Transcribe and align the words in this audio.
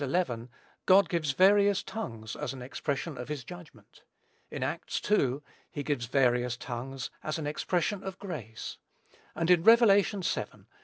God 0.87 1.09
gives 1.09 1.33
various 1.33 1.83
tongues 1.83 2.35
as 2.35 2.53
an 2.53 2.61
expression 2.63 3.19
of 3.19 3.27
his 3.29 3.43
judgment; 3.43 4.01
in 4.49 4.63
Acts 4.63 4.99
ii. 5.11 5.41
he 5.69 5.83
gives 5.83 6.07
various 6.07 6.57
tongues 6.57 7.11
as 7.21 7.37
an 7.37 7.45
expression 7.45 8.01
of 8.03 8.17
grace; 8.17 8.79
and 9.35 9.51
in 9.51 9.61
Rev. 9.61 9.77
vii. 9.81 10.23